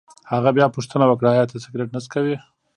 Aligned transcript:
هغه 0.31 0.49
بیا 0.57 0.67
پوښتنه 0.75 1.05
وکړه: 1.07 1.29
ایا 1.35 1.45
ته 1.51 1.55
سګرېټ 1.63 1.89
نه 1.95 1.99
څکوې؟ 2.05 2.35